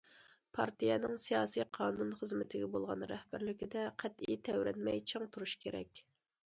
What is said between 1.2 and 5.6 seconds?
سىياسىي- قانۇن خىزمىتىگە بولغان رەھبەرلىكىدە قەتئىي تەۋرەنمەي چىڭ تۇرۇش